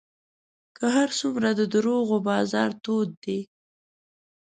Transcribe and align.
که 0.75 0.85
هر 0.95 1.09
څومره 1.19 1.49
د 1.59 1.61
دروغو 1.73 2.17
بازار 2.29 2.69
تود 2.83 3.09
دی 3.23 3.39